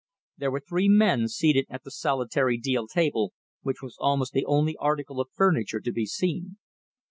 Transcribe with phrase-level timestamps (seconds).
[0.35, 4.75] There were three men seated at the solitary deal table, which was almost the only
[4.77, 6.57] article of furniture to be seen.